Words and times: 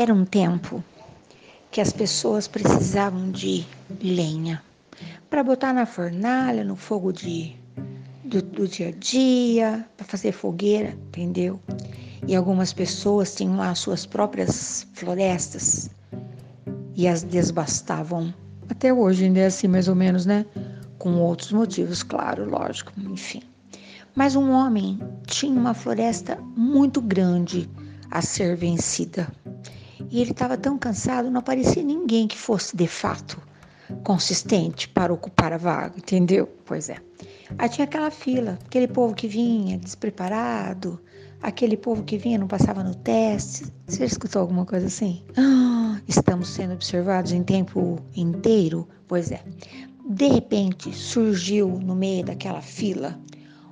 Era 0.00 0.14
um 0.14 0.24
tempo 0.24 0.82
que 1.70 1.78
as 1.78 1.92
pessoas 1.92 2.48
precisavam 2.48 3.30
de 3.30 3.66
lenha 4.02 4.62
para 5.28 5.44
botar 5.44 5.74
na 5.74 5.84
fornalha, 5.84 6.64
no 6.64 6.74
fogo 6.74 7.12
de, 7.12 7.54
do, 8.24 8.40
do 8.40 8.66
dia 8.66 8.88
a 8.88 8.92
dia, 8.92 9.86
para 9.98 10.06
fazer 10.06 10.32
fogueira, 10.32 10.96
entendeu? 11.08 11.60
E 12.26 12.34
algumas 12.34 12.72
pessoas 12.72 13.34
tinham 13.34 13.58
lá 13.58 13.74
suas 13.74 14.06
próprias 14.06 14.86
florestas 14.94 15.90
e 16.96 17.06
as 17.06 17.22
desbastavam. 17.22 18.32
Até 18.70 18.94
hoje 18.94 19.26
ainda 19.26 19.40
é 19.40 19.46
assim, 19.48 19.68
mais 19.68 19.86
ou 19.86 19.94
menos, 19.94 20.24
né? 20.24 20.46
Com 20.98 21.16
outros 21.16 21.52
motivos, 21.52 22.02
claro, 22.02 22.48
lógico, 22.48 22.90
enfim. 23.02 23.42
Mas 24.14 24.34
um 24.34 24.50
homem 24.50 24.98
tinha 25.26 25.52
uma 25.52 25.74
floresta 25.74 26.38
muito 26.56 27.02
grande 27.02 27.68
a 28.10 28.22
ser 28.22 28.56
vencida. 28.56 29.30
E 30.10 30.20
ele 30.20 30.32
estava 30.32 30.56
tão 30.56 30.76
cansado, 30.76 31.30
não 31.30 31.38
aparecia 31.40 31.82
ninguém 31.82 32.26
que 32.26 32.36
fosse 32.36 32.76
de 32.76 32.86
fato 32.86 33.40
consistente 34.02 34.88
para 34.88 35.12
ocupar 35.12 35.52
a 35.52 35.56
vaga, 35.56 35.98
entendeu? 35.98 36.48
Pois 36.64 36.88
é. 36.88 36.96
Aí 37.58 37.68
tinha 37.68 37.84
aquela 37.84 38.10
fila, 38.10 38.58
aquele 38.66 38.88
povo 38.88 39.14
que 39.14 39.26
vinha 39.26 39.78
despreparado, 39.78 41.00
aquele 41.42 41.76
povo 41.76 42.02
que 42.02 42.16
vinha 42.16 42.38
não 42.38 42.46
passava 42.46 42.82
no 42.82 42.94
teste. 42.94 43.66
Você 43.86 44.04
escutou 44.04 44.42
alguma 44.42 44.64
coisa 44.64 44.86
assim? 44.86 45.22
Ah, 45.36 46.00
estamos 46.06 46.48
sendo 46.48 46.74
observados 46.74 47.32
em 47.32 47.42
tempo 47.42 47.98
inteiro? 48.14 48.88
Pois 49.08 49.30
é. 49.30 49.42
De 50.08 50.26
repente 50.26 50.92
surgiu 50.92 51.68
no 51.68 51.94
meio 51.94 52.24
daquela 52.24 52.60
fila 52.60 53.18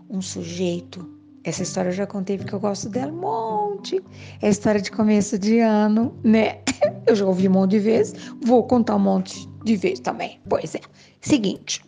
um 0.08 0.22
sujeito. 0.22 1.17
Essa 1.44 1.62
história 1.62 1.88
eu 1.90 1.92
já 1.92 2.06
contei 2.06 2.36
porque 2.36 2.54
eu 2.54 2.60
gosto 2.60 2.88
dela 2.88 3.12
um 3.12 3.20
monte. 3.20 4.02
É 4.42 4.48
história 4.48 4.80
de 4.80 4.90
começo 4.90 5.38
de 5.38 5.60
ano, 5.60 6.16
né? 6.24 6.60
Eu 7.06 7.16
já 7.16 7.24
ouvi 7.24 7.48
um 7.48 7.52
monte 7.52 7.70
de 7.70 7.78
vezes, 7.78 8.14
vou 8.44 8.66
contar 8.66 8.96
um 8.96 8.98
monte 8.98 9.48
de 9.64 9.76
vezes 9.76 10.00
também. 10.00 10.38
Pois 10.46 10.74
é. 10.74 10.80
Seguinte, 11.22 11.82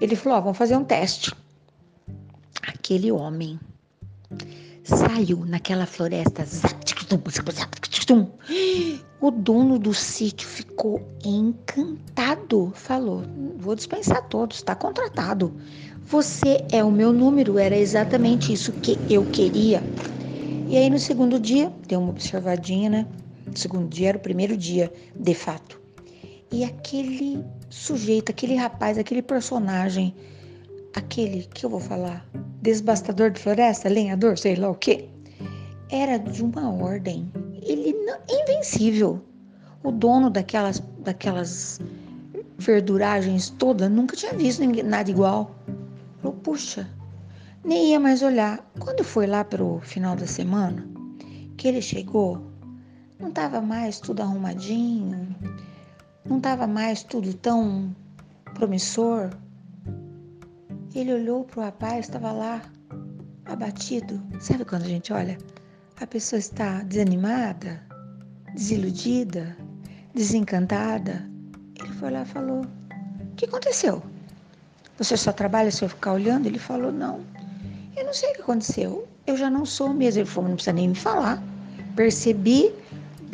ele 0.00 0.16
falou: 0.16 0.38
ó, 0.38 0.40
vamos 0.40 0.58
fazer 0.58 0.76
um 0.76 0.84
teste. 0.84 1.32
Aquele 2.66 3.12
homem 3.12 3.60
saiu 4.82 5.44
naquela 5.44 5.86
floresta. 5.86 6.44
O 9.20 9.30
dono 9.30 9.78
do 9.78 9.94
sítio 9.94 10.48
ficou 10.48 11.02
encantado. 11.24 12.72
Falou: 12.74 13.22
vou 13.56 13.74
dispensar 13.74 14.26
todos, 14.28 14.58
está 14.58 14.74
contratado. 14.74 15.54
Você 16.08 16.64
é 16.70 16.84
o 16.84 16.90
meu 16.92 17.12
número, 17.12 17.58
era 17.58 17.76
exatamente 17.76 18.52
isso 18.52 18.70
que 18.70 18.96
eu 19.10 19.24
queria. 19.24 19.82
E 20.68 20.76
aí 20.76 20.88
no 20.88 21.00
segundo 21.00 21.40
dia, 21.40 21.72
deu 21.88 21.98
uma 21.98 22.10
observadinha, 22.10 22.88
né? 22.88 23.06
No 23.44 23.56
segundo 23.56 23.88
dia 23.88 24.10
era 24.10 24.16
o 24.16 24.20
primeiro 24.20 24.56
dia, 24.56 24.92
de 25.16 25.34
fato. 25.34 25.80
E 26.52 26.62
aquele 26.62 27.44
sujeito, 27.68 28.30
aquele 28.30 28.54
rapaz, 28.54 28.98
aquele 28.98 29.20
personagem, 29.20 30.14
aquele 30.94 31.42
que 31.52 31.66
eu 31.66 31.70
vou 31.70 31.80
falar, 31.80 32.24
desbastador 32.62 33.32
de 33.32 33.40
floresta, 33.40 33.88
lenhador, 33.88 34.38
sei 34.38 34.54
lá 34.54 34.70
o 34.70 34.76
quê, 34.76 35.08
era 35.90 36.18
de 36.18 36.40
uma 36.40 36.72
ordem. 36.72 37.28
Ele 37.62 37.92
não, 37.92 38.18
invencível. 38.30 39.20
O 39.82 39.90
dono 39.90 40.30
daquelas, 40.30 40.80
daquelas 41.00 41.80
verduragens 42.58 43.50
toda 43.50 43.88
nunca 43.88 44.16
tinha 44.16 44.32
visto 44.34 44.62
nada 44.84 45.10
igual. 45.10 45.55
Falou, 46.20 46.36
puxa, 46.38 46.88
nem 47.64 47.90
ia 47.90 48.00
mais 48.00 48.22
olhar. 48.22 48.64
Quando 48.78 49.02
foi 49.02 49.26
lá 49.26 49.44
para 49.44 49.62
o 49.62 49.80
final 49.80 50.16
da 50.16 50.26
semana, 50.26 50.86
que 51.56 51.68
ele 51.68 51.82
chegou, 51.82 52.50
não 53.18 53.28
estava 53.28 53.60
mais 53.60 53.98
tudo 53.98 54.22
arrumadinho, 54.22 55.34
não 56.24 56.38
estava 56.38 56.66
mais 56.66 57.02
tudo 57.02 57.34
tão 57.34 57.94
promissor. 58.54 59.30
Ele 60.94 61.12
olhou 61.12 61.44
para 61.44 61.60
o 61.60 61.64
rapaz, 61.64 62.06
estava 62.06 62.32
lá, 62.32 62.62
abatido. 63.44 64.22
Sabe 64.40 64.64
quando 64.64 64.82
a 64.82 64.88
gente 64.88 65.12
olha? 65.12 65.38
A 66.00 66.06
pessoa 66.06 66.38
está 66.38 66.82
desanimada, 66.82 67.82
desiludida, 68.54 69.56
desencantada. 70.14 71.28
Ele 71.78 71.92
foi 71.94 72.10
lá 72.10 72.22
e 72.22 72.26
falou: 72.26 72.62
O 72.62 73.34
que 73.36 73.46
aconteceu? 73.46 74.02
Você 74.98 75.16
só 75.16 75.32
trabalha 75.32 75.70
se 75.70 75.84
eu 75.84 75.88
ficar 75.88 76.12
olhando? 76.12 76.46
Ele 76.46 76.58
falou: 76.58 76.90
Não, 76.90 77.20
eu 77.96 78.04
não 78.04 78.14
sei 78.14 78.30
o 78.30 78.34
que 78.34 78.40
aconteceu. 78.40 79.06
Eu 79.26 79.36
já 79.36 79.50
não 79.50 79.66
sou 79.66 79.92
mesmo. 79.92 80.20
Ele 80.20 80.28
falou: 80.28 80.48
Não 80.48 80.56
precisa 80.56 80.72
nem 80.72 80.88
me 80.88 80.94
falar. 80.94 81.42
Percebi 81.94 82.72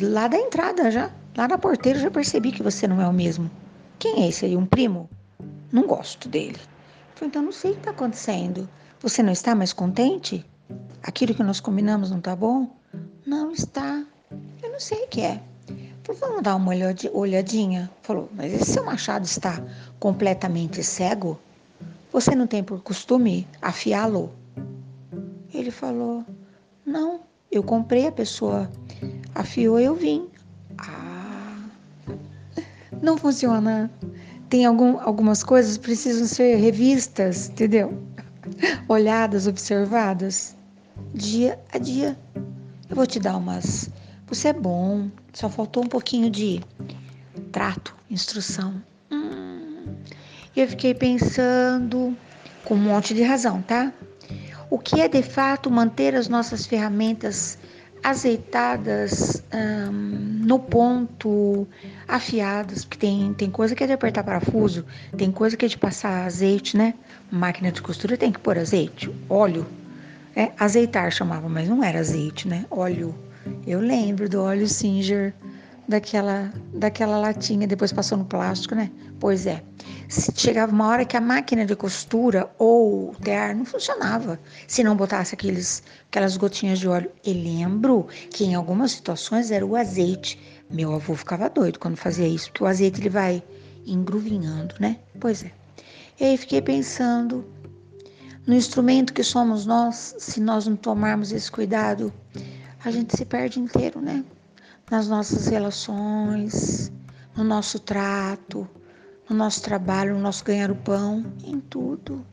lá 0.01 0.27
da 0.27 0.37
entrada 0.37 0.91
já. 0.91 1.09
Lá 1.35 1.47
na 1.47 1.57
porteira 1.57 1.99
já 1.99 2.11
percebi 2.11 2.51
que 2.51 2.61
você 2.61 2.87
não 2.87 3.01
é 3.01 3.07
o 3.07 3.13
mesmo. 3.13 3.49
Quem 3.97 4.23
é 4.23 4.29
esse 4.29 4.45
aí? 4.45 4.55
Um 4.55 4.65
primo? 4.65 5.09
Não 5.71 5.87
gosto 5.87 6.29
dele. 6.29 6.59
Eu 6.59 7.15
falei, 7.15 7.29
então 7.29 7.41
não 7.41 7.51
sei 7.51 7.71
o 7.71 7.73
que 7.73 7.79
está 7.79 7.91
acontecendo. 7.91 8.69
Você 9.01 9.23
não 9.23 9.31
está 9.31 9.55
mais 9.55 9.73
contente? 9.73 10.45
Aquilo 11.01 11.33
que 11.33 11.43
nós 11.43 11.59
combinamos 11.59 12.11
não 12.11 12.19
está 12.19 12.35
bom? 12.35 12.69
Não 13.25 13.51
está. 13.51 14.03
Eu 14.61 14.71
não 14.71 14.79
sei 14.79 15.03
o 15.03 15.07
que 15.07 15.21
é. 15.21 15.41
Falei, 16.03 16.21
vamos 16.21 16.43
dar 16.43 16.55
uma 16.55 16.73
olhadinha? 17.13 17.89
Falou, 18.01 18.29
mas 18.33 18.53
esse 18.53 18.73
seu 18.73 18.83
machado 18.83 19.25
está 19.25 19.63
completamente 19.99 20.83
cego? 20.83 21.39
Você 22.13 22.35
não 22.35 22.45
tem 22.45 22.63
por 22.63 22.79
costume 22.83 23.47
afiá-lo? 23.59 24.31
Ele 25.51 25.71
falou: 25.71 26.23
Não, 26.85 27.21
eu 27.51 27.63
comprei, 27.63 28.05
a 28.05 28.11
pessoa 28.11 28.69
afiou 29.33 29.79
eu 29.79 29.95
vim. 29.95 30.29
Ah, 30.77 31.57
não 33.01 33.17
funciona. 33.17 33.91
Tem 34.47 34.63
algum, 34.63 34.99
algumas 34.99 35.43
coisas 35.43 35.75
que 35.75 35.85
precisam 35.85 36.27
ser 36.27 36.57
revistas, 36.57 37.49
entendeu? 37.49 37.97
Olhadas, 38.87 39.47
observadas, 39.47 40.55
dia 41.15 41.59
a 41.71 41.79
dia. 41.79 42.15
Eu 42.91 42.95
vou 42.95 43.07
te 43.07 43.19
dar 43.19 43.37
umas. 43.37 43.89
Você 44.27 44.49
é 44.49 44.53
bom, 44.53 45.09
só 45.33 45.49
faltou 45.49 45.83
um 45.83 45.89
pouquinho 45.89 46.29
de 46.29 46.61
trato, 47.51 47.95
instrução. 48.07 48.83
E 50.55 50.61
eu 50.61 50.67
fiquei 50.67 50.93
pensando, 50.93 52.15
com 52.63 52.75
um 52.75 52.77
monte 52.77 53.13
de 53.13 53.23
razão, 53.23 53.61
tá? 53.61 53.91
O 54.69 54.77
que 54.77 55.01
é 55.01 55.07
de 55.07 55.21
fato 55.21 55.69
manter 55.69 56.15
as 56.15 56.27
nossas 56.27 56.65
ferramentas 56.65 57.57
azeitadas 58.03 59.41
hum, 59.53 60.41
no 60.45 60.59
ponto, 60.59 61.65
afiadas, 62.07 62.83
porque 62.83 62.97
tem, 62.97 63.33
tem 63.33 63.49
coisa 63.49 63.73
que 63.73 63.83
é 63.83 63.87
de 63.87 63.93
apertar 63.93 64.23
parafuso, 64.23 64.85
tem 65.17 65.31
coisa 65.31 65.55
que 65.55 65.65
é 65.65 65.67
de 65.69 65.77
passar 65.77 66.25
azeite, 66.25 66.75
né? 66.75 66.93
Máquina 67.31 67.71
de 67.71 67.81
costura 67.81 68.17
tem 68.17 68.31
que 68.31 68.39
pôr 68.39 68.57
azeite, 68.57 69.09
óleo. 69.29 69.65
É, 70.35 70.51
azeitar 70.59 71.11
chamava, 71.11 71.47
mas 71.47 71.69
não 71.69 71.83
era 71.83 71.99
azeite, 71.99 72.47
né? 72.47 72.65
Óleo. 72.69 73.15
Eu 73.65 73.79
lembro 73.79 74.27
do 74.27 74.41
óleo 74.41 74.67
Singer 74.67 75.33
daquela, 75.87 76.51
daquela 76.73 77.17
latinha, 77.17 77.67
depois 77.67 77.91
passou 77.91 78.17
no 78.17 78.25
plástico, 78.25 78.75
né? 78.75 78.91
Pois 79.19 79.45
é. 79.45 79.63
Chegava 80.09 80.71
uma 80.71 80.87
hora 80.87 81.05
que 81.05 81.17
a 81.17 81.21
máquina 81.21 81.65
de 81.65 81.75
costura 81.75 82.49
ou 82.57 83.11
o 83.11 83.15
tear 83.15 83.55
não 83.55 83.65
funcionava 83.65 84.39
se 84.67 84.83
não 84.83 84.95
botasse 84.95 85.33
aqueles, 85.33 85.83
aquelas 86.07 86.37
gotinhas 86.37 86.79
de 86.79 86.87
óleo. 86.87 87.11
E 87.25 87.33
lembro 87.33 88.07
que 88.29 88.43
em 88.43 88.55
algumas 88.55 88.91
situações 88.91 89.51
era 89.51 89.65
o 89.65 89.75
azeite. 89.75 90.39
Meu 90.69 90.93
avô 90.93 91.15
ficava 91.15 91.49
doido 91.49 91.79
quando 91.79 91.97
fazia 91.97 92.27
isso, 92.27 92.49
porque 92.51 92.63
o 92.63 92.67
azeite 92.67 93.01
ele 93.01 93.09
vai 93.09 93.43
engruvinhando, 93.85 94.75
né? 94.79 94.99
Pois 95.19 95.43
é. 95.43 95.51
E 96.19 96.25
aí 96.25 96.37
fiquei 96.37 96.61
pensando 96.61 97.45
no 98.45 98.53
instrumento 98.53 99.13
que 99.13 99.23
somos 99.23 99.65
nós, 99.65 100.15
se 100.17 100.39
nós 100.39 100.67
não 100.67 100.75
tomarmos 100.75 101.31
esse 101.31 101.51
cuidado, 101.51 102.13
a 102.83 102.91
gente 102.91 103.15
se 103.15 103.25
perde 103.25 103.59
inteiro, 103.59 104.01
né? 104.01 104.23
Nas 104.93 105.07
nossas 105.07 105.47
relações, 105.47 106.91
no 107.35 107.43
nosso 107.43 107.79
trato, 107.79 108.69
no 109.27 109.35
nosso 109.35 109.63
trabalho, 109.63 110.13
no 110.13 110.21
nosso 110.21 110.45
ganhar 110.45 110.69
o 110.69 110.75
pão, 110.75 111.25
em 111.43 111.59
tudo. 111.59 112.23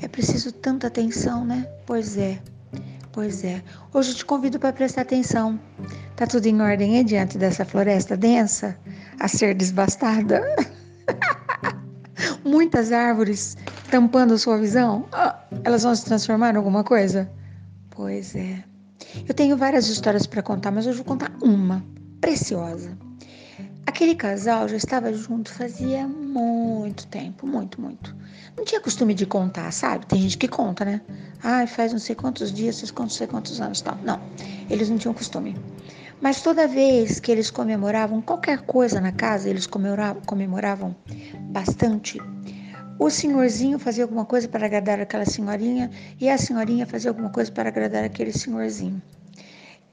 É 0.00 0.06
preciso 0.06 0.52
tanta 0.52 0.86
atenção, 0.86 1.44
né? 1.44 1.68
Pois 1.84 2.16
é, 2.16 2.40
pois 3.10 3.42
é. 3.42 3.64
Hoje 3.92 4.12
eu 4.12 4.14
te 4.14 4.24
convido 4.24 4.60
para 4.60 4.72
prestar 4.72 5.02
atenção. 5.02 5.58
Tá 6.14 6.24
tudo 6.24 6.46
em 6.46 6.60
ordem 6.60 6.98
aí 6.98 7.02
diante 7.02 7.36
dessa 7.36 7.64
floresta 7.64 8.16
densa 8.16 8.78
a 9.18 9.26
ser 9.26 9.56
desbastada? 9.56 10.54
Muitas 12.46 12.92
árvores 12.92 13.56
tampando 13.90 14.34
a 14.34 14.38
sua 14.38 14.56
visão? 14.56 15.04
Ah, 15.10 15.36
elas 15.64 15.82
vão 15.82 15.96
se 15.96 16.04
transformar 16.04 16.54
em 16.54 16.58
alguma 16.58 16.84
coisa? 16.84 17.28
Pois 17.90 18.36
é. 18.36 18.67
Eu 19.26 19.34
tenho 19.34 19.56
várias 19.56 19.88
histórias 19.88 20.26
para 20.26 20.42
contar, 20.42 20.70
mas 20.70 20.86
hoje 20.86 20.96
vou 20.98 21.06
contar 21.06 21.32
uma 21.42 21.84
preciosa. 22.20 22.96
Aquele 23.86 24.14
casal 24.14 24.68
já 24.68 24.76
estava 24.76 25.12
junto 25.12 25.50
fazia 25.50 26.06
muito 26.06 27.06
tempo, 27.06 27.46
muito, 27.46 27.80
muito. 27.80 28.14
Não 28.56 28.64
tinha 28.64 28.80
costume 28.80 29.14
de 29.14 29.24
contar, 29.24 29.72
sabe? 29.72 30.06
Tem 30.06 30.20
gente 30.20 30.36
que 30.36 30.46
conta, 30.46 30.84
né? 30.84 31.00
Ai, 31.42 31.66
faz 31.66 31.92
não 31.92 31.98
sei 31.98 32.14
quantos 32.14 32.52
dias, 32.52 32.80
faz 32.80 32.92
não 32.92 33.08
sei 33.08 33.26
quantos 33.26 33.60
anos 33.60 33.80
tal. 33.80 33.96
Não, 34.04 34.20
eles 34.68 34.90
não 34.90 34.98
tinham 34.98 35.14
costume. 35.14 35.56
Mas 36.20 36.42
toda 36.42 36.66
vez 36.66 37.20
que 37.20 37.30
eles 37.30 37.50
comemoravam 37.50 38.20
qualquer 38.20 38.62
coisa 38.62 39.00
na 39.00 39.12
casa, 39.12 39.48
eles 39.48 39.66
comemoravam, 39.66 40.20
comemoravam 40.22 40.96
bastante. 41.50 42.18
O 42.98 43.10
senhorzinho 43.10 43.78
fazia 43.78 44.02
alguma 44.02 44.24
coisa 44.24 44.48
para 44.48 44.66
agradar 44.66 45.00
aquela 45.00 45.24
senhorinha 45.24 45.90
e 46.20 46.28
a 46.28 46.36
senhorinha 46.36 46.84
fazia 46.84 47.10
alguma 47.10 47.30
coisa 47.30 47.50
para 47.52 47.68
agradar 47.68 48.02
aquele 48.02 48.32
senhorzinho. 48.32 49.00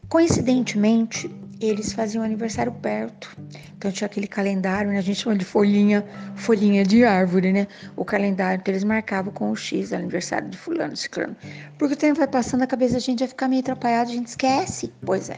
Coincidentemente, 0.09 1.29
eles 1.59 1.93
faziam 1.93 2.23
aniversário 2.23 2.71
perto. 2.71 3.35
Então 3.77 3.91
tinha 3.91 4.07
aquele 4.07 4.27
calendário, 4.27 4.91
né? 4.91 4.97
A 4.97 5.01
gente 5.01 5.19
chama 5.19 5.35
de 5.35 5.45
folhinha, 5.45 6.05
folhinha 6.35 6.83
de 6.83 7.03
árvore, 7.03 7.53
né? 7.53 7.67
O 7.95 8.03
calendário 8.03 8.63
que 8.63 8.71
eles 8.71 8.83
marcavam 8.83 9.31
com 9.31 9.51
o 9.51 9.55
X, 9.55 9.93
aniversário 9.93 10.49
de 10.49 10.57
fulano, 10.57 10.95
ciclano. 10.95 11.35
Porque 11.77 11.93
o 11.93 11.97
tempo 11.97 12.19
vai 12.19 12.27
passando, 12.27 12.63
a 12.63 12.67
cabeça 12.67 12.93
da 12.93 12.99
gente 12.99 13.19
vai 13.19 13.27
ficar 13.27 13.47
meio 13.47 13.61
atrapalhada, 13.61 14.09
a 14.09 14.13
gente 14.13 14.27
esquece. 14.27 14.91
Pois 15.05 15.29
é. 15.29 15.37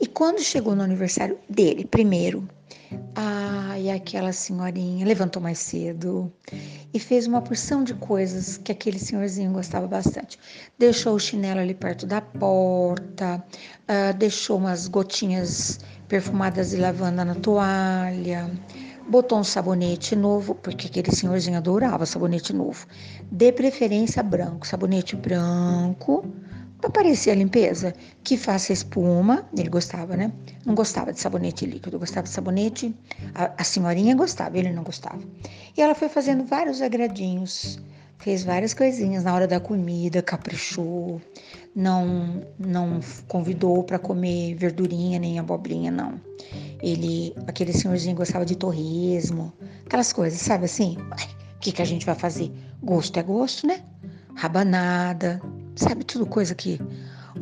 E 0.00 0.06
quando 0.06 0.40
chegou 0.40 0.74
no 0.74 0.82
aniversário 0.82 1.38
dele, 1.48 1.84
primeiro, 1.84 2.48
ai, 3.14 3.90
aquela 3.90 4.32
senhorinha 4.32 5.06
levantou 5.06 5.42
mais 5.42 5.58
cedo 5.58 6.32
e 6.92 6.98
fez 6.98 7.26
uma 7.26 7.42
porção 7.42 7.82
de 7.82 7.94
coisas 7.94 8.56
que 8.56 8.70
aquele 8.70 8.98
senhorzinho 8.98 9.52
gostava 9.52 9.86
bastante. 9.86 10.38
Deixou 10.78 11.14
o 11.14 11.20
chinelo 11.20 11.60
ali 11.60 11.74
perto 11.74 12.06
da 12.06 12.20
porta, 12.20 13.44
uh, 13.88 14.16
deixou 14.16 14.58
umas 14.58 14.86
gotinhas 14.88 15.80
perfumadas 16.08 16.70
de 16.70 16.76
lavanda 16.76 17.24
na 17.24 17.34
toalha, 17.34 18.50
botou 19.08 19.38
um 19.38 19.44
sabonete 19.44 20.14
novo, 20.14 20.54
porque 20.54 20.86
aquele 20.86 21.10
senhorzinho 21.14 21.56
adorava 21.56 22.06
sabonete 22.06 22.52
novo, 22.52 22.86
de 23.30 23.52
preferência 23.52 24.22
branco, 24.22 24.66
sabonete 24.66 25.16
branco, 25.16 26.24
para 26.84 27.02
parecer 27.02 27.30
a 27.30 27.34
limpeza, 27.34 27.94
que 28.22 28.36
faça 28.36 28.70
espuma, 28.70 29.46
ele 29.56 29.70
gostava, 29.70 30.16
né? 30.16 30.30
Não 30.66 30.74
gostava 30.74 31.14
de 31.14 31.20
sabonete 31.20 31.64
líquido, 31.64 31.98
gostava 31.98 32.24
de 32.24 32.32
sabonete, 32.32 32.94
a, 33.34 33.52
a 33.56 33.64
senhorinha 33.64 34.14
gostava, 34.14 34.58
ele 34.58 34.70
não 34.70 34.82
gostava. 34.82 35.20
E 35.74 35.80
ela 35.80 35.94
foi 35.94 36.10
fazendo 36.10 36.44
vários 36.44 36.82
agradinhos, 36.82 37.80
fez 38.18 38.44
várias 38.44 38.74
coisinhas 38.74 39.24
na 39.24 39.34
hora 39.34 39.46
da 39.46 39.58
comida, 39.58 40.20
caprichou, 40.20 41.22
não 41.74 42.42
não 42.58 43.00
convidou 43.28 43.82
para 43.82 43.98
comer 43.98 44.54
verdurinha 44.54 45.18
nem 45.18 45.38
abobrinha, 45.38 45.90
não. 45.90 46.20
Ele, 46.82 47.34
aquele 47.46 47.72
senhorzinho 47.72 48.14
gostava 48.14 48.44
de 48.44 48.56
torresmo, 48.56 49.54
aquelas 49.86 50.12
coisas, 50.12 50.38
sabe 50.38 50.66
assim? 50.66 50.98
O 51.56 51.60
que, 51.60 51.72
que 51.72 51.80
a 51.80 51.86
gente 51.86 52.04
vai 52.04 52.14
fazer? 52.14 52.52
Gosto 52.82 53.18
é 53.18 53.22
gosto, 53.22 53.66
né? 53.66 53.82
Rabanada, 54.34 55.40
sabe 55.76 56.04
tudo 56.04 56.26
coisa 56.26 56.54
que 56.54 56.80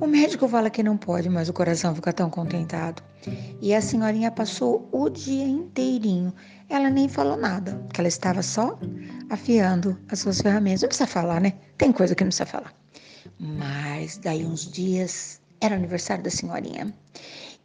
o 0.01 0.07
médico 0.07 0.49
fala 0.49 0.71
que 0.71 0.83
não 0.83 0.97
pode, 0.97 1.29
mas 1.29 1.49
o 1.49 1.53
coração 1.53 1.95
fica 1.95 2.13
tão 2.13 2.31
contentado. 2.31 3.03
E 3.61 3.75
a 3.75 3.81
senhorinha 3.81 4.31
passou 4.31 4.89
o 4.91 5.09
dia 5.09 5.45
inteirinho. 5.45 6.33
Ela 6.69 6.89
nem 6.89 7.09
falou 7.09 7.37
nada, 7.37 7.75
porque 7.87 8.01
ela 8.01 8.09
estava 8.09 8.43
só 8.43 8.79
afiando 9.31 9.99
as 10.11 10.21
suas 10.21 10.41
ferramentas. 10.41 10.83
Não 10.83 10.89
precisa 10.89 11.07
falar, 11.07 11.41
né? 11.41 11.53
Tem 11.77 11.93
coisa 11.93 12.15
que 12.15 12.25
não 12.25 12.29
precisa 12.29 12.47
falar. 12.47 12.73
Mas 13.39 14.17
daí 14.17 14.45
uns 14.45 14.71
dias 14.71 15.41
era 15.61 15.75
aniversário 15.75 16.25
da 16.25 16.31
senhorinha. 16.31 16.93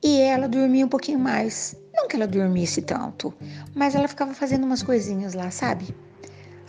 E 0.03 0.19
ela 0.19 0.47
dormia 0.47 0.85
um 0.85 0.89
pouquinho 0.89 1.19
mais. 1.19 1.75
Não 1.93 2.07
que 2.07 2.15
ela 2.15 2.27
dormisse 2.27 2.81
tanto, 2.81 3.33
mas 3.73 3.95
ela 3.95 4.07
ficava 4.07 4.33
fazendo 4.33 4.65
umas 4.65 4.83
coisinhas 4.83 5.33
lá, 5.33 5.49
sabe? 5.49 5.95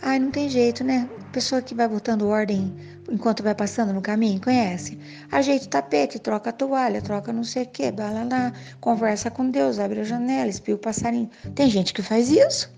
Ai, 0.01 0.19
não 0.19 0.31
tem 0.31 0.49
jeito, 0.49 0.83
né? 0.83 1.09
Pessoa 1.31 1.61
que 1.61 1.75
vai 1.75 1.87
botando 1.87 2.27
ordem 2.27 2.73
enquanto 3.11 3.43
vai 3.43 3.55
passando 3.55 3.91
no 3.91 4.01
caminho, 4.01 4.39
conhece? 4.39 4.97
Ajeita 5.31 5.65
o 5.65 5.69
tapete, 5.69 6.19
troca 6.19 6.51
a 6.51 6.53
toalha, 6.53 7.01
troca 7.01 7.33
não 7.33 7.43
sei 7.43 7.63
o 7.63 7.67
que, 7.67 7.91
lá, 7.91 8.53
conversa 8.79 9.29
com 9.29 9.49
Deus, 9.49 9.79
abre 9.79 10.01
a 10.01 10.03
janela, 10.03 10.49
espia 10.49 10.75
o 10.75 10.77
passarinho. 10.77 11.29
Tem 11.55 11.69
gente 11.69 11.93
que 11.93 12.01
faz 12.01 12.29
isso. 12.29 12.71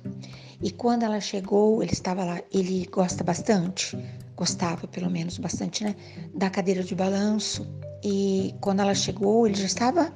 E 0.62 0.72
quando 0.72 1.04
ela 1.04 1.20
chegou, 1.20 1.82
ele 1.82 1.92
estava 1.92 2.24
lá, 2.24 2.42
ele 2.52 2.88
gosta 2.92 3.24
bastante 3.24 3.98
gostava 4.42 4.88
pelo 4.88 5.08
menos 5.08 5.38
bastante, 5.38 5.84
né, 5.84 5.96
da 6.34 6.50
cadeira 6.50 6.82
de 6.82 6.96
balanço. 6.96 7.68
E 8.04 8.56
quando 8.60 8.80
ela 8.80 8.96
chegou, 8.96 9.46
ele 9.46 9.54
já 9.54 9.68
estava 9.68 10.12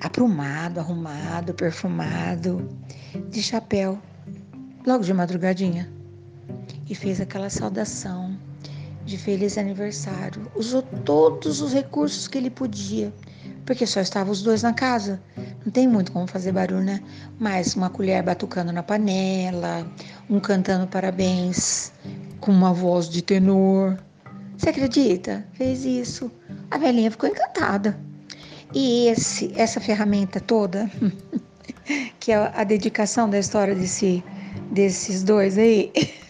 aprumado, 0.00 0.80
arrumado, 0.80 1.54
perfumado, 1.54 2.68
de 3.30 3.40
chapéu, 3.40 4.00
logo 4.84 5.04
de 5.04 5.14
madrugadinha. 5.14 5.88
E 6.88 6.94
fez 6.94 7.20
aquela 7.20 7.48
saudação 7.48 8.36
de 9.04 9.18
feliz 9.18 9.58
aniversário. 9.58 10.50
Usou 10.54 10.82
todos 10.82 11.60
os 11.60 11.72
recursos 11.72 12.28
que 12.28 12.38
ele 12.38 12.50
podia, 12.50 13.12
porque 13.64 13.86
só 13.86 14.00
estavam 14.00 14.32
os 14.32 14.42
dois 14.42 14.62
na 14.62 14.72
casa. 14.72 15.20
Não 15.64 15.72
tem 15.72 15.88
muito 15.88 16.12
como 16.12 16.26
fazer 16.26 16.52
barulho, 16.52 16.82
né? 16.82 17.00
Mas 17.38 17.74
uma 17.74 17.90
colher 17.90 18.22
batucando 18.22 18.72
na 18.72 18.82
panela, 18.82 19.86
um 20.28 20.40
cantando 20.40 20.86
parabéns 20.86 21.92
com 22.40 22.52
uma 22.52 22.72
voz 22.72 23.08
de 23.08 23.22
tenor. 23.22 23.98
Você 24.56 24.70
acredita? 24.70 25.46
Fez 25.54 25.84
isso. 25.84 26.30
A 26.70 26.78
velhinha 26.78 27.10
ficou 27.10 27.28
encantada. 27.28 27.98
E 28.74 29.08
esse, 29.08 29.52
essa 29.54 29.80
ferramenta 29.80 30.40
toda, 30.40 30.90
que 32.18 32.32
é 32.32 32.36
a 32.54 32.64
dedicação 32.64 33.28
da 33.28 33.38
história 33.38 33.74
desse, 33.74 34.24
desses 34.70 35.22
dois 35.22 35.58
aí, 35.58 35.92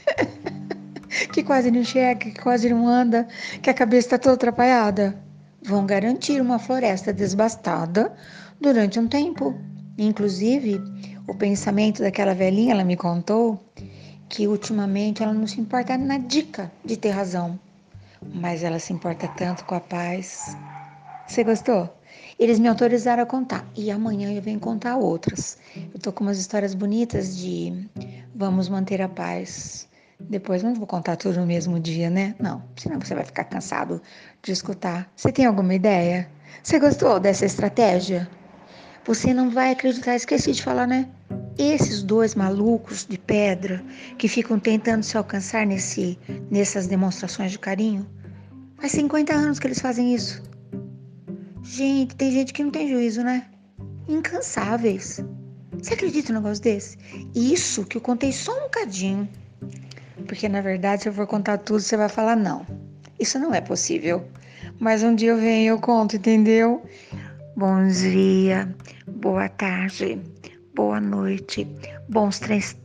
que 1.32 1.42
quase 1.42 1.70
não 1.70 1.80
enxerga, 1.80 2.30
que 2.30 2.40
quase 2.40 2.68
não 2.68 2.86
anda, 2.86 3.26
que 3.62 3.70
a 3.70 3.74
cabeça 3.74 4.08
está 4.08 4.18
toda 4.18 4.34
atrapalhada, 4.34 5.18
vão 5.62 5.86
garantir 5.86 6.40
uma 6.40 6.58
floresta 6.58 7.12
desbastada 7.12 8.12
durante 8.60 9.00
um 9.00 9.08
tempo. 9.08 9.58
Inclusive, 9.96 10.80
o 11.26 11.34
pensamento 11.34 12.02
daquela 12.02 12.34
velhinha, 12.34 12.72
ela 12.72 12.84
me 12.84 12.96
contou, 12.96 13.58
que 14.28 14.46
ultimamente 14.46 15.22
ela 15.22 15.32
não 15.32 15.46
se 15.46 15.60
importa 15.60 15.96
na 15.96 16.18
dica 16.18 16.70
de 16.84 16.96
ter 16.96 17.10
razão, 17.10 17.58
mas 18.34 18.62
ela 18.62 18.78
se 18.78 18.92
importa 18.92 19.26
tanto 19.28 19.64
com 19.64 19.74
a 19.74 19.80
paz. 19.80 20.56
Você 21.26 21.44
gostou? 21.44 21.94
Eles 22.38 22.58
me 22.58 22.68
autorizaram 22.68 23.22
a 23.22 23.26
contar 23.26 23.66
e 23.76 23.90
amanhã 23.90 24.32
eu 24.32 24.42
venho 24.42 24.58
contar 24.58 24.96
outras. 24.96 25.58
Eu 25.94 26.00
tô 26.00 26.12
com 26.12 26.24
umas 26.24 26.38
histórias 26.38 26.74
bonitas 26.74 27.36
de 27.36 27.88
vamos 28.34 28.68
manter 28.68 29.00
a 29.00 29.08
paz. 29.08 29.88
Depois 30.28 30.62
não 30.62 30.74
vou 30.74 30.86
contar 30.86 31.16
tudo 31.16 31.40
no 31.40 31.46
mesmo 31.46 31.78
dia, 31.78 32.08
né? 32.08 32.34
Não, 32.38 32.62
senão 32.76 33.00
você 33.00 33.14
vai 33.14 33.24
ficar 33.24 33.44
cansado 33.44 34.00
de 34.42 34.52
escutar. 34.52 35.10
Você 35.16 35.30
tem 35.30 35.46
alguma 35.46 35.74
ideia? 35.74 36.28
Você 36.62 36.78
gostou 36.78 37.18
dessa 37.20 37.44
estratégia? 37.44 38.28
Você 39.04 39.34
não 39.34 39.50
vai 39.50 39.72
acreditar, 39.72 40.14
esqueci 40.14 40.52
de 40.52 40.62
falar, 40.62 40.86
né? 40.86 41.08
Esses 41.58 42.02
dois 42.02 42.34
malucos 42.34 43.04
de 43.04 43.18
pedra 43.18 43.84
que 44.16 44.28
ficam 44.28 44.58
tentando 44.60 45.02
se 45.02 45.16
alcançar 45.16 45.66
nesse, 45.66 46.18
nessas 46.50 46.86
demonstrações 46.86 47.50
de 47.50 47.58
carinho, 47.58 48.06
faz 48.76 48.92
50 48.92 49.34
anos 49.34 49.58
que 49.58 49.66
eles 49.66 49.80
fazem 49.80 50.14
isso. 50.14 50.42
Gente, 51.64 52.14
tem 52.16 52.30
gente 52.30 52.52
que 52.52 52.62
não 52.62 52.70
tem 52.70 52.88
juízo, 52.88 53.22
né? 53.22 53.46
Incansáveis. 54.08 55.20
Você 55.80 55.94
acredita 55.94 56.32
num 56.32 56.40
negócio 56.40 56.62
desse? 56.62 56.96
Isso 57.34 57.84
que 57.84 57.96
eu 57.96 58.00
contei 58.00 58.32
só 58.32 58.56
um 58.56 58.62
bocadinho. 58.62 59.28
Porque 60.26 60.48
na 60.48 60.60
verdade, 60.60 61.02
se 61.02 61.08
eu 61.08 61.12
for 61.12 61.26
contar 61.26 61.58
tudo, 61.58 61.80
você 61.80 61.96
vai 61.96 62.08
falar 62.08 62.36
não. 62.36 62.66
Isso 63.18 63.38
não 63.38 63.54
é 63.54 63.60
possível. 63.60 64.26
Mas 64.78 65.02
um 65.02 65.14
dia 65.14 65.30
eu 65.30 65.36
venho 65.36 65.62
e 65.62 65.66
eu 65.66 65.78
conto, 65.78 66.16
entendeu? 66.16 66.84
Bom 67.56 67.86
dia, 67.86 68.74
boa 69.06 69.48
tarde, 69.48 70.18
boa 70.74 71.00
noite, 71.00 71.68
bons 72.08 72.40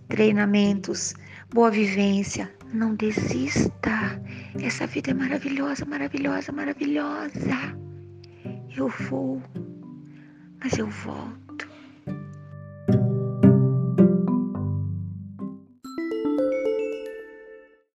treinamentos, 0.09 1.15
boa 1.53 1.71
vivência. 1.71 2.51
Não 2.73 2.95
desista. 2.95 4.21
Essa 4.61 4.85
vida 4.85 5.11
é 5.11 5.13
maravilhosa, 5.13 5.85
maravilhosa, 5.85 6.51
maravilhosa. 6.51 7.77
Eu 8.75 8.89
vou, 8.89 9.41
mas 10.61 10.77
eu 10.77 10.89
volto. 10.89 11.46